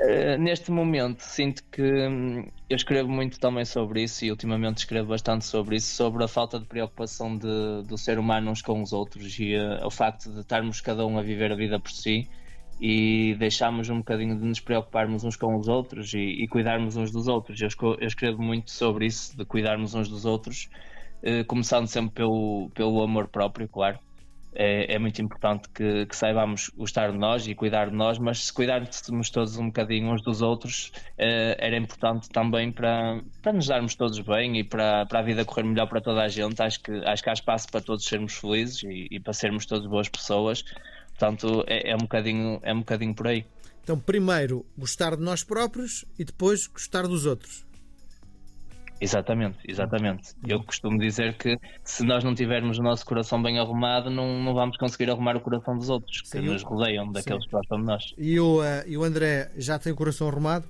Uh, 0.00 0.38
neste 0.38 0.70
momento 0.70 1.22
sinto 1.22 1.64
que 1.72 1.82
hum, 1.82 2.48
eu 2.70 2.76
escrevo 2.76 3.08
muito 3.10 3.40
também 3.40 3.64
sobre 3.64 4.04
isso 4.04 4.24
e 4.24 4.30
ultimamente 4.30 4.78
escrevo 4.78 5.08
bastante 5.08 5.44
sobre 5.44 5.74
isso, 5.74 5.92
sobre 5.92 6.22
a 6.22 6.28
falta 6.28 6.60
de 6.60 6.66
preocupação 6.66 7.36
de, 7.36 7.82
do 7.82 7.98
ser 7.98 8.16
humano 8.16 8.52
uns 8.52 8.62
com 8.62 8.80
os 8.80 8.92
outros 8.92 9.36
e 9.40 9.56
uh, 9.56 9.84
o 9.84 9.90
facto 9.90 10.32
de 10.32 10.38
estarmos 10.38 10.80
cada 10.80 11.04
um 11.04 11.18
a 11.18 11.22
viver 11.22 11.50
a 11.50 11.56
vida 11.56 11.80
por 11.80 11.90
si 11.90 12.28
e 12.80 13.34
deixarmos 13.40 13.90
um 13.90 13.98
bocadinho 13.98 14.38
de 14.38 14.44
nos 14.46 14.60
preocuparmos 14.60 15.24
uns 15.24 15.34
com 15.34 15.56
os 15.56 15.66
outros 15.66 16.14
e, 16.14 16.44
e 16.44 16.46
cuidarmos 16.46 16.96
uns 16.96 17.10
dos 17.10 17.26
outros. 17.26 17.60
Eu, 17.60 17.68
eu, 18.00 18.06
escrevo 18.06 18.40
muito 18.40 18.70
sobre 18.70 19.06
isso, 19.06 19.36
de 19.36 19.44
cuidarmos 19.44 19.94
uns 19.94 20.08
dos 20.08 20.24
outros, 20.24 20.68
uh, 21.24 21.44
começando 21.46 21.88
sempre 21.88 22.12
pelo, 22.12 22.70
pelo 22.72 23.02
amor 23.02 23.26
próprio, 23.26 23.68
claro 23.68 23.98
é, 24.58 24.94
é 24.94 24.98
muito 24.98 25.22
importante 25.22 25.68
que, 25.68 26.04
que, 26.06 26.16
saibamos 26.16 26.68
gostar 26.70 27.12
de 27.12 27.16
nós 27.16 27.46
e 27.46 27.54
cuidar 27.54 27.90
de 27.90 27.94
nós, 27.94 28.18
mas 28.18 28.46
se 28.46 28.52
cuidarmos 28.52 29.30
todos 29.30 29.56
um 29.56 29.66
bocadinho 29.66 30.12
uns 30.12 30.20
dos 30.20 30.42
outros, 30.42 30.90
é, 31.16 31.56
era 31.64 31.76
importante 31.76 32.28
também 32.28 32.72
para, 32.72 33.22
para 33.40 33.52
nos 33.52 33.68
darmos 33.68 33.94
todos 33.94 34.18
bem 34.18 34.58
e 34.58 34.64
para, 34.64 35.06
para 35.06 35.20
a 35.20 35.22
vida 35.22 35.44
correr 35.44 35.62
melhor 35.62 35.86
para 35.86 36.00
toda 36.00 36.22
a 36.22 36.28
gente. 36.28 36.60
Acho 36.60 36.80
que, 36.80 36.90
acho 36.90 37.22
que 37.22 37.30
há 37.30 37.32
espaço 37.32 37.68
para 37.70 37.80
todos 37.80 38.04
sermos 38.04 38.34
felizes 38.34 38.82
e, 38.82 39.06
e 39.12 39.20
para 39.20 39.32
sermos 39.32 39.64
todos 39.64 39.86
boas 39.86 40.08
pessoas. 40.08 40.64
Portanto, 41.16 41.64
é, 41.68 41.92
é, 41.92 41.94
um 41.94 42.00
bocadinho, 42.00 42.58
é 42.64 42.74
um 42.74 42.80
bocadinho 42.80 43.14
por 43.14 43.28
aí. 43.28 43.46
Então, 43.84 43.96
primeiro 43.96 44.66
gostar 44.76 45.14
de 45.14 45.22
nós 45.22 45.44
próprios 45.44 46.04
e 46.18 46.24
depois 46.24 46.66
gostar 46.66 47.06
dos 47.06 47.26
outros. 47.26 47.67
Exatamente, 49.00 49.58
exatamente. 49.66 50.34
Eu 50.46 50.62
costumo 50.62 50.98
dizer 50.98 51.36
que 51.36 51.56
se 51.84 52.04
nós 52.04 52.24
não 52.24 52.34
tivermos 52.34 52.78
o 52.78 52.82
nosso 52.82 53.06
coração 53.06 53.40
bem 53.40 53.58
arrumado, 53.58 54.10
não, 54.10 54.42
não 54.42 54.54
vamos 54.54 54.76
conseguir 54.76 55.10
arrumar 55.10 55.36
o 55.36 55.40
coração 55.40 55.76
dos 55.76 55.88
outros 55.88 56.20
que 56.22 56.28
Sim, 56.28 56.40
nos 56.40 56.62
rodeiam, 56.62 57.10
daqueles 57.10 57.44
Sim. 57.44 57.48
que 57.48 57.56
gostam 57.56 57.78
de 57.78 57.84
nós. 57.84 58.14
E 58.18 58.40
o, 58.40 58.60
uh, 58.60 58.86
e 58.86 58.96
o 58.96 59.04
André 59.04 59.50
já 59.56 59.78
tem 59.78 59.92
o 59.92 59.96
coração 59.96 60.28
arrumado? 60.28 60.68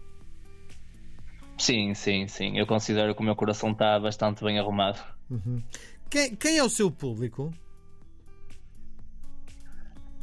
Sim, 1.57 1.95
sim, 1.95 2.29
sim. 2.29 2.59
Eu 2.59 2.67
considero 2.67 3.15
que 3.15 3.21
o 3.21 3.25
meu 3.25 3.35
coração 3.35 3.73
está 3.73 3.99
bastante 3.99 4.45
bem 4.45 4.59
arrumado. 4.59 5.01
Uhum. 5.31 5.63
Quem, 6.11 6.37
quem 6.37 6.59
é 6.59 6.63
o 6.63 6.69
seu 6.69 6.91
público? 6.91 7.53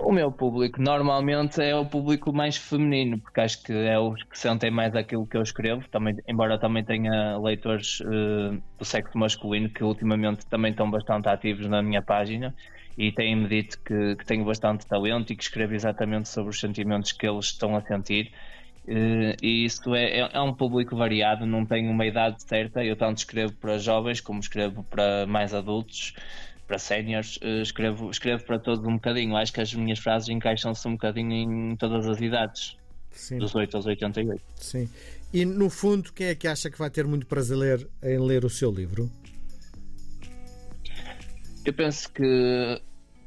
O 0.05 0.11
meu 0.11 0.31
público 0.31 0.79
normalmente 0.79 1.59
é 1.59 1.75
o 1.75 1.83
público 1.83 2.31
mais 2.31 2.55
feminino, 2.55 3.17
porque 3.17 3.41
acho 3.41 3.63
que 3.63 3.73
é 3.73 3.97
os 3.97 4.21
que 4.21 4.37
sentem 4.37 4.69
mais 4.69 4.95
aquilo 4.95 5.25
que 5.25 5.35
eu 5.35 5.41
escrevo, 5.41 5.83
também, 5.89 6.15
embora 6.27 6.59
também 6.59 6.83
tenha 6.83 7.35
leitores 7.39 8.01
uh, 8.01 8.61
do 8.77 8.85
sexo 8.85 9.17
masculino 9.17 9.67
que 9.67 9.83
ultimamente 9.83 10.45
também 10.45 10.69
estão 10.69 10.91
bastante 10.91 11.27
ativos 11.27 11.65
na 11.67 11.81
minha 11.81 12.03
página 12.03 12.53
e 12.95 13.11
têm-me 13.11 13.47
dito 13.47 13.81
que, 13.83 14.15
que, 14.15 14.25
tenho 14.27 14.45
bastante 14.45 14.85
talento 14.85 15.33
e 15.33 15.35
que 15.35 15.41
escrevo 15.41 15.73
exatamente 15.73 16.29
sobre 16.29 16.51
os 16.51 16.59
sentimentos 16.59 17.11
que 17.11 17.27
eles 17.27 17.45
estão 17.45 17.75
a 17.75 17.81
sentir. 17.81 18.31
Uh, 18.87 19.33
e 19.41 19.65
isso 19.65 19.95
é, 19.95 20.19
é, 20.19 20.29
é, 20.33 20.39
um 20.39 20.53
público 20.53 20.95
variado, 20.95 21.47
não 21.47 21.65
tenho 21.65 21.89
uma 21.89 22.05
idade 22.05 22.43
certa. 22.43 22.85
Eu 22.85 22.95
tanto 22.95 23.17
escrevo 23.17 23.53
para 23.53 23.79
jovens 23.79 24.21
como 24.21 24.39
escrevo 24.39 24.83
para 24.83 25.25
mais 25.25 25.51
adultos 25.51 26.13
para 26.67 26.77
séniores, 26.77 27.37
uh, 27.37 27.61
escrevo, 27.61 28.09
escrevo 28.09 28.43
para 28.43 28.59
todos 28.59 28.85
um 28.85 28.95
bocadinho. 28.95 29.35
Acho 29.35 29.53
que 29.53 29.61
as 29.61 29.73
minhas 29.73 29.99
frases 29.99 30.29
encaixam-se 30.29 30.87
um 30.87 30.91
bocadinho 30.91 31.33
em 31.33 31.75
todas 31.75 32.07
as 32.07 32.19
idades. 32.19 32.77
Sim. 33.11 33.37
Dos 33.37 33.55
8 33.55 33.77
aos 33.77 33.85
88. 33.85 34.41
Sim. 34.57 34.89
E 35.33 35.45
no 35.45 35.69
fundo, 35.69 36.11
quem 36.11 36.27
é 36.27 36.35
que 36.35 36.47
acha 36.47 36.69
que 36.69 36.77
vai 36.77 36.89
ter 36.89 37.05
muito 37.05 37.25
prazer 37.25 37.87
em 38.03 38.19
ler 38.19 38.43
o 38.43 38.49
seu 38.49 38.71
livro? 38.71 39.09
Eu 41.65 41.73
penso 41.73 42.11
que 42.11 42.81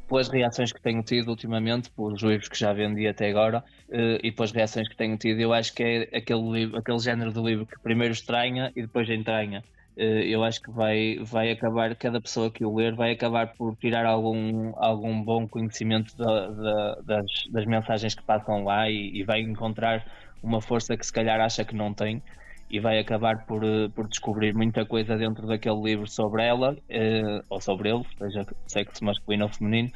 pelas 0.08 0.28
reações 0.28 0.72
que 0.72 0.80
tenho 0.80 1.02
tido 1.02 1.28
ultimamente, 1.28 1.90
pelos 1.90 2.22
livros 2.22 2.48
que 2.48 2.58
já 2.58 2.72
vendi 2.72 3.06
até 3.06 3.28
agora 3.28 3.62
uh, 3.88 4.18
e 4.22 4.32
pelas 4.32 4.52
reações 4.52 4.88
que 4.88 4.96
tenho 4.96 5.16
tido, 5.16 5.40
eu 5.40 5.52
acho 5.52 5.74
que 5.74 5.82
é 5.82 6.16
aquele, 6.16 6.50
livro, 6.50 6.78
aquele 6.78 6.98
género 6.98 7.32
de 7.32 7.40
livro 7.40 7.66
que 7.66 7.78
primeiro 7.80 8.14
estranha 8.14 8.72
e 8.74 8.82
depois 8.82 9.08
entranha. 9.10 9.62
Eh, 9.98 10.28
eu 10.28 10.44
acho 10.44 10.62
que 10.62 10.70
vai, 10.70 11.18
vai 11.22 11.50
acabar, 11.50 11.94
cada 11.96 12.20
pessoa 12.20 12.52
que 12.52 12.64
o 12.64 12.72
ler 12.76 12.94
vai 12.94 13.10
acabar 13.12 13.52
por 13.54 13.76
tirar 13.76 14.06
algum, 14.06 14.72
algum 14.76 15.20
bom 15.24 15.48
conhecimento 15.48 16.16
da, 16.16 16.46
da, 16.50 16.94
das, 17.02 17.26
das 17.50 17.66
mensagens 17.66 18.14
que 18.14 18.22
passam 18.22 18.62
lá 18.62 18.88
e, 18.88 19.10
e, 19.18 19.24
vai 19.24 19.40
encontrar 19.40 20.06
uma 20.40 20.60
força 20.60 20.96
que 20.96 21.04
se 21.04 21.12
calhar 21.12 21.40
acha 21.40 21.64
que 21.64 21.74
não 21.74 21.92
tem 21.92 22.22
e 22.70 22.78
vai 22.78 23.00
acabar 23.00 23.44
por, 23.44 23.64
eh, 23.64 23.88
por 23.88 24.06
descobrir 24.08 24.54
muita 24.54 24.86
coisa 24.86 25.16
dentro 25.16 25.48
daquele 25.48 25.82
livro 25.82 26.06
sobre 26.06 26.44
ela 26.46 26.76
eh, 26.88 27.42
ou 27.50 27.60
sobre 27.60 27.90
ele, 27.90 28.04
seja 28.18 28.46
sexo 28.66 29.04
masculino 29.04 29.46
ou 29.46 29.50
feminino, 29.50 29.90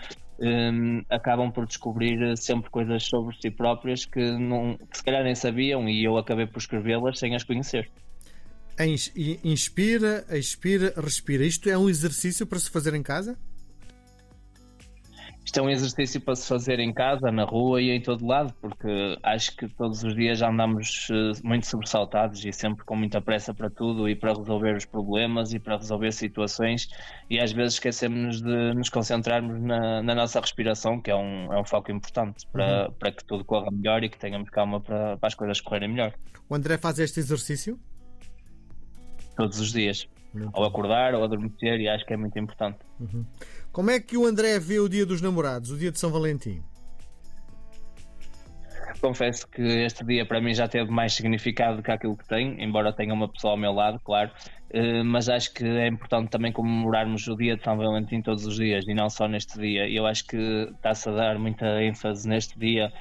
acabam 1.10 1.52
por 1.52 1.66
descobrir 1.66 2.36
sempre 2.36 2.68
coisas 2.70 3.04
sobre 3.04 3.36
si 3.40 3.50
próprias 3.50 4.04
que, 4.04 4.32
não, 4.32 4.76
que 4.76 4.96
se 4.98 5.04
calhar 5.04 5.22
nem 5.22 5.34
sabiam 5.36 5.88
e 5.88 6.04
eu 6.04 6.16
acabei 6.18 6.46
por 6.46 6.58
escrevê-las 6.58 7.18
sem 7.20 7.36
as 7.36 7.44
conhecer. 7.44 7.88
Inspira, 9.44 10.24
expira, 10.30 10.92
respira. 10.96 11.44
Isto 11.44 11.68
é 11.68 11.76
um 11.76 11.88
exercício 11.88 12.46
para 12.46 12.58
se 12.58 12.70
fazer 12.70 12.94
em 12.94 13.02
casa? 13.02 13.36
Isto 15.44 15.58
é 15.58 15.62
um 15.62 15.70
exercício 15.70 16.20
para 16.20 16.36
se 16.36 16.46
fazer 16.46 16.78
em 16.78 16.92
casa, 16.92 17.30
na 17.32 17.44
rua 17.44 17.82
e 17.82 17.90
em 17.90 18.00
todo 18.00 18.24
lado, 18.24 18.54
porque 18.60 19.18
acho 19.22 19.54
que 19.56 19.68
todos 19.68 20.02
os 20.04 20.14
dias 20.14 20.38
já 20.38 20.48
andamos 20.48 21.08
eh, 21.10 21.32
muito 21.42 21.66
sobressaltados 21.66 22.44
e 22.44 22.52
sempre 22.52 22.84
com 22.84 22.94
muita 22.94 23.20
pressa 23.20 23.52
para 23.52 23.68
tudo 23.68 24.08
e 24.08 24.14
para 24.14 24.32
resolver 24.32 24.76
os 24.76 24.84
problemas 24.84 25.52
e 25.52 25.58
para 25.58 25.76
resolver 25.76 26.12
situações 26.12 26.88
e 27.28 27.40
às 27.40 27.52
vezes 27.52 27.74
esquecemos 27.74 28.40
de 28.40 28.72
nos 28.74 28.88
concentrarmos 28.88 29.60
na, 29.60 30.00
na 30.02 30.14
nossa 30.14 30.40
respiração, 30.40 31.00
que 31.00 31.10
é 31.10 31.16
um, 31.16 31.52
é 31.52 31.60
um 31.60 31.64
foco 31.64 31.90
importante 31.90 32.46
para, 32.50 32.86
uhum. 32.86 32.94
para 32.94 33.12
que 33.12 33.24
tudo 33.24 33.44
corra 33.44 33.70
melhor 33.70 34.04
e 34.04 34.08
que 34.08 34.18
tenhamos 34.18 34.48
calma 34.48 34.80
para, 34.80 35.18
para 35.18 35.26
as 35.26 35.34
coisas 35.34 35.60
correrem 35.60 35.88
melhor. 35.90 36.14
O 36.48 36.54
André 36.54 36.78
faz 36.78 36.98
este 37.00 37.18
exercício? 37.18 37.78
Todos 39.34 39.60
os 39.60 39.72
dias. 39.72 40.08
Ao 40.54 40.64
acordar, 40.64 41.14
ou 41.14 41.22
adormecer, 41.22 41.78
e 41.78 41.88
acho 41.88 42.06
que 42.06 42.14
é 42.14 42.16
muito 42.16 42.38
importante. 42.38 42.78
Uhum. 42.98 43.24
Como 43.70 43.90
é 43.90 44.00
que 44.00 44.16
o 44.16 44.24
André 44.24 44.58
vê 44.58 44.78
o 44.78 44.88
dia 44.88 45.04
dos 45.04 45.20
namorados, 45.20 45.70
o 45.70 45.76
dia 45.76 45.92
de 45.92 45.98
São 45.98 46.10
Valentim? 46.10 46.62
Confesso 49.00 49.48
que 49.48 49.62
este 49.62 50.04
dia 50.04 50.24
para 50.24 50.40
mim 50.40 50.54
já 50.54 50.68
teve 50.68 50.90
mais 50.90 51.12
significado 51.12 51.78
do 51.78 51.82
que 51.82 51.90
aquilo 51.90 52.16
que 52.16 52.26
tem, 52.26 52.62
embora 52.62 52.92
tenha 52.92 53.12
uma 53.12 53.28
pessoa 53.28 53.52
ao 53.52 53.56
meu 53.56 53.72
lado, 53.72 54.00
claro. 54.04 54.30
Uh, 54.70 55.04
mas 55.04 55.28
acho 55.28 55.52
que 55.52 55.64
é 55.64 55.86
importante 55.86 56.30
também 56.30 56.52
comemorarmos 56.52 57.26
o 57.28 57.36
dia 57.36 57.56
de 57.56 57.62
São 57.62 57.76
Valentim 57.76 58.22
todos 58.22 58.46
os 58.46 58.56
dias 58.56 58.86
e 58.86 58.94
não 58.94 59.10
só 59.10 59.28
neste 59.28 59.58
dia. 59.58 59.88
Eu 59.90 60.06
acho 60.06 60.26
que 60.26 60.36
está-se 60.36 61.08
a 61.08 61.12
dar 61.12 61.38
muita 61.38 61.82
ênfase 61.82 62.26
neste 62.26 62.58
dia 62.58 62.92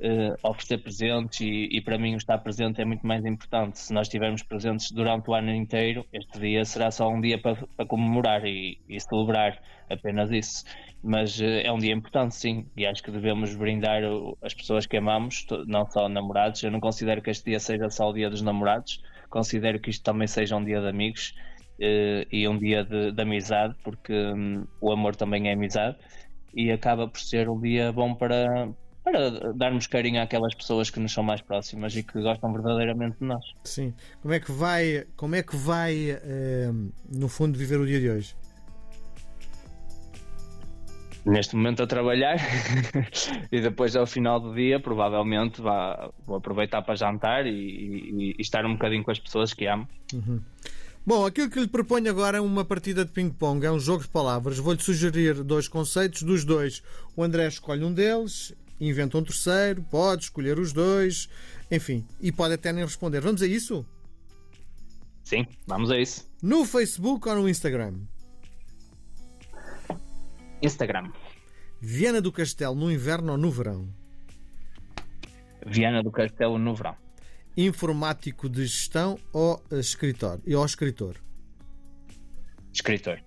uh, 0.00 0.48
oferecer 0.48 0.78
presentes 0.78 1.40
e, 1.40 1.68
e, 1.72 1.80
para 1.80 1.98
mim 1.98 2.14
estar 2.14 2.38
presente 2.38 2.80
é 2.80 2.84
muito 2.84 3.06
mais 3.06 3.24
importante. 3.24 3.78
Se 3.78 3.92
nós 3.92 4.06
estivermos 4.06 4.42
presentes 4.42 4.90
durante 4.90 5.28
o 5.28 5.34
ano 5.34 5.52
inteiro, 5.52 6.04
este 6.12 6.38
dia 6.38 6.64
será 6.64 6.90
só 6.90 7.08
um 7.08 7.20
dia 7.20 7.38
para, 7.38 7.56
para 7.76 7.86
comemorar 7.86 8.44
e, 8.44 8.78
e, 8.88 9.00
celebrar, 9.00 9.60
apenas 9.90 10.30
isso. 10.30 10.64
Mas 11.02 11.38
uh, 11.40 11.44
é 11.44 11.72
um 11.72 11.78
dia 11.78 11.92
importante, 11.92 12.34
sim, 12.34 12.66
e 12.76 12.86
acho 12.86 13.02
que 13.02 13.10
devemos 13.10 13.54
brindar 13.54 14.02
as 14.42 14.54
pessoas 14.54 14.86
que 14.86 14.96
amamos, 14.96 15.46
não 15.66 15.88
só 15.90 16.08
namorados. 16.08 16.62
Eu 16.62 16.70
não 16.70 16.80
considero 16.80 17.22
que 17.22 17.30
este 17.30 17.50
dia 17.50 17.60
seja 17.60 17.90
só 17.90 18.10
o 18.10 18.12
dia 18.12 18.30
dos 18.30 18.42
namorados, 18.42 19.02
considero 19.30 19.78
que 19.78 19.90
isto 19.90 20.02
também 20.02 20.26
seja 20.26 20.56
um 20.56 20.64
dia 20.64 20.80
de 20.80 20.88
amigos. 20.88 21.34
Uh, 21.80 22.26
e 22.32 22.48
um 22.48 22.58
dia 22.58 22.82
de, 22.82 23.12
de 23.12 23.22
amizade, 23.22 23.72
porque 23.84 24.12
um, 24.12 24.66
o 24.80 24.90
amor 24.90 25.14
também 25.14 25.48
é 25.48 25.52
amizade, 25.52 25.96
e 26.52 26.72
acaba 26.72 27.06
por 27.06 27.20
ser 27.20 27.48
um 27.48 27.60
dia 27.60 27.92
bom 27.92 28.16
para, 28.16 28.68
para 29.10 29.52
darmos 29.54 29.86
carinho 29.86 30.22
àquelas 30.22 30.54
pessoas 30.54 30.90
que 30.90 31.00
nos 31.00 31.12
são 31.12 31.22
mais 31.22 31.40
próximas 31.40 31.96
e 31.96 32.02
que 32.02 32.20
gostam 32.20 32.52
verdadeiramente 32.52 33.18
de 33.20 33.24
nós. 33.24 33.44
Sim. 33.64 33.94
Como 34.20 34.34
é 34.34 34.40
que 34.40 34.52
vai, 34.52 35.06
como 35.16 35.34
é 35.34 35.42
que 35.42 35.56
vai 35.56 36.10
eh, 36.10 36.70
no 37.10 37.28
fundo, 37.28 37.58
viver 37.58 37.80
o 37.80 37.86
dia 37.86 38.00
de 38.00 38.10
hoje? 38.10 38.36
Neste 41.24 41.56
momento 41.56 41.82
a 41.82 41.86
trabalhar 41.86 42.38
e 43.52 43.60
depois 43.60 43.96
ao 43.96 44.06
final 44.06 44.40
do 44.40 44.54
dia 44.54 44.80
provavelmente 44.80 45.60
vá, 45.60 46.10
vou 46.24 46.36
aproveitar 46.36 46.82
para 46.82 46.94
jantar 46.94 47.46
e, 47.46 47.50
e, 47.50 48.34
e, 48.38 48.40
estar 48.40 48.64
um 48.64 48.72
bocadinho 48.72 49.02
com 49.02 49.10
as 49.10 49.18
pessoas 49.18 49.52
que 49.52 49.66
amo. 49.66 49.86
Uhum. 50.14 50.40
Bom, 51.06 51.24
aquilo 51.24 51.50
que 51.50 51.60
lhe 51.60 51.66
proponho 51.66 52.10
agora 52.10 52.38
é 52.38 52.40
uma 52.40 52.64
partida 52.64 53.04
de 53.04 53.10
ping-pong, 53.10 53.64
é 53.64 53.70
um 53.70 53.80
jogo 53.80 54.02
de 54.02 54.08
palavras. 54.08 54.58
Vou-lhe 54.58 54.80
sugerir 54.80 55.42
dois 55.42 55.66
conceitos, 55.66 56.22
dos 56.22 56.44
dois. 56.44 56.82
O 57.16 57.22
André 57.22 57.46
escolhe 57.48 57.82
um 57.82 57.92
deles 57.92 58.54
inventa 58.80 59.18
um 59.18 59.24
terceiro, 59.24 59.82
pode 59.82 60.24
escolher 60.24 60.58
os 60.58 60.72
dois, 60.72 61.28
enfim, 61.70 62.06
e 62.20 62.30
pode 62.30 62.54
até 62.54 62.72
nem 62.72 62.84
responder. 62.84 63.20
Vamos 63.20 63.42
a 63.42 63.46
isso? 63.46 63.86
Sim, 65.24 65.46
vamos 65.66 65.90
a 65.90 65.98
isso. 65.98 66.28
No 66.42 66.64
Facebook 66.64 67.28
ou 67.28 67.36
no 67.36 67.48
Instagram? 67.48 68.00
Instagram. 70.62 71.12
Viana 71.80 72.20
do 72.20 72.32
Castelo 72.32 72.74
no 72.74 72.90
inverno 72.90 73.32
ou 73.32 73.38
no 73.38 73.50
verão? 73.50 73.88
Viana 75.66 76.02
do 76.02 76.10
Castelo 76.10 76.58
no 76.58 76.74
verão. 76.74 76.96
Informático 77.56 78.48
de 78.48 78.66
gestão 78.66 79.18
ou 79.32 79.62
escritor? 79.70 80.40
Ou 80.46 80.64
escritor? 80.64 81.16
Escritor. 82.72 83.20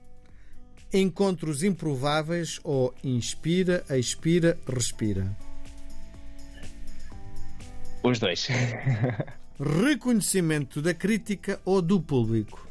Encontros 0.93 1.63
improváveis 1.63 2.59
ou 2.63 2.93
inspira, 3.03 3.85
expira, 3.89 4.57
respira? 4.67 5.37
Os 8.03 8.19
dois. 8.19 8.47
Reconhecimento 9.57 10.81
da 10.81 10.93
crítica 10.93 11.61
ou 11.63 11.81
do 11.81 12.01
público? 12.01 12.67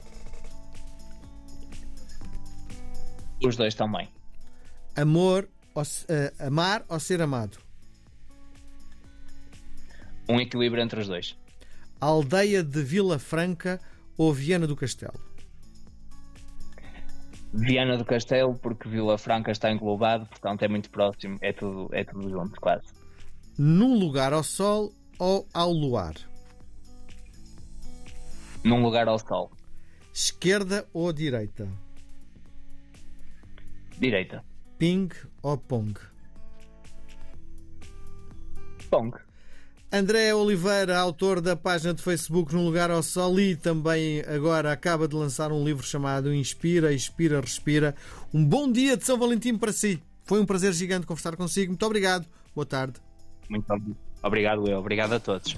Os 3.43 3.57
dois 3.57 3.75
também. 3.75 4.09
Amor, 4.95 5.49
ou, 5.75 5.83
uh, 5.83 6.47
amar 6.47 6.85
ou 6.89 7.01
ser 7.01 7.23
amado? 7.23 7.59
Um 10.29 10.39
equilíbrio 10.41 10.83
entre 10.83 11.01
os 11.01 11.09
dois. 11.09 11.39
Aldeia 12.01 12.63
de 12.63 12.83
Vila 12.83 13.19
Franca 13.19 13.81
ou 14.17 14.33
Viana 14.35 14.67
do 14.67 14.77
Castelo? 14.77 15.30
Viana 17.53 17.97
do 17.97 18.05
Castelo, 18.05 18.55
porque 18.55 18.89
Vila 18.89 19.19
Franca 19.19 19.51
está 19.51 19.71
englobado, 19.71 20.27
portanto 20.27 20.63
é 20.63 20.69
muito 20.69 20.91
próximo, 20.91 21.37
é 21.41 21.53
tudo, 21.53 21.89
é 21.93 22.05
tudo 22.05 22.31
junto, 22.31 22.61
quase. 22.61 22.87
Num 23.59 23.99
lugar 23.99 24.33
ao 24.33 24.43
sol 24.45 24.93
ou 25.19 25.47
ao 25.53 25.73
luar? 25.73 26.15
Num 28.63 28.83
lugar 28.83 29.09
ao 29.09 29.19
sol. 29.19 29.51
Esquerda 30.13 30.87
ou 30.93 31.13
direita? 31.13 31.69
Direita. 33.99 34.45
Ping 34.79 35.09
ou 35.43 35.59
pong? 35.59 35.95
Pong. 38.91 39.17
André 39.93 40.33
Oliveira, 40.33 40.97
autor 40.97 41.41
da 41.41 41.57
página 41.57 41.93
de 41.93 42.01
Facebook 42.01 42.55
No 42.55 42.65
Lugar 42.65 42.93
ao 42.93 43.03
Sol 43.03 43.41
e 43.41 43.57
também 43.57 44.21
agora 44.21 44.71
acaba 44.71 45.09
de 45.09 45.17
lançar 45.17 45.51
um 45.51 45.65
livro 45.65 45.85
chamado 45.85 46.33
Inspira, 46.33 46.93
Expira, 46.93 47.41
Respira. 47.41 47.97
Um 48.33 48.45
bom 48.45 48.71
dia 48.71 48.97
de 48.97 49.05
São 49.05 49.19
Valentim 49.19 49.59
para 49.59 49.73
si. 49.73 50.01
Foi 50.25 50.41
um 50.41 50.47
prazer 50.47 50.73
gigante 50.75 51.07
conversar 51.07 51.35
consigo. 51.35 51.73
Muito 51.73 51.85
obrigado. 51.85 52.25
Boa 52.55 52.65
tarde. 52.65 53.01
Muito 53.49 53.67
obrigado, 54.23 54.69
eu. 54.69 54.79
Obrigado 54.79 55.15
a 55.15 55.19
todos. 55.19 55.57